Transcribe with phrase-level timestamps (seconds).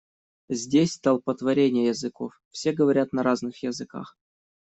[0.49, 4.17] Здесь столпотворение языков, все говорят на разных языках.